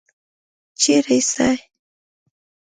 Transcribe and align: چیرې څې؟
چیرې 0.79 1.17
څې؟ 1.31 1.49